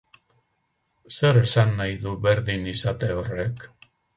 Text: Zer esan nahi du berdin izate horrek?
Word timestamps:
Zer 1.17 1.39
esan 1.43 1.75
nahi 1.81 1.99
du 2.07 2.15
berdin 2.27 2.67
izate 2.75 3.15
horrek? 3.21 3.71